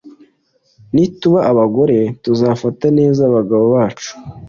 nituba 0.93 1.39
abagore 1.51 1.97
tuzafata 2.23 2.85
neza 2.97 3.21
abagabo 3.29 3.65
bacu 3.75 4.11